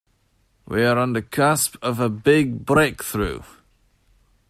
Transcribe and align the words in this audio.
We 0.67 0.83
are 0.83 0.97
on 0.97 1.13
the 1.13 1.21
cusp 1.21 1.75
of 1.83 1.99
a 1.99 2.09
big 2.09 2.65
breakthrough. 2.65 3.43